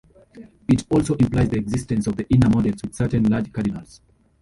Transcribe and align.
It 0.67 0.83
also 0.89 1.13
implies 1.13 1.49
the 1.49 1.57
existence 1.59 2.07
of 2.07 2.19
inner 2.27 2.49
models 2.49 2.81
with 2.81 2.95
certain 2.95 3.21
large 3.25 3.53
cardinals. 3.53 4.01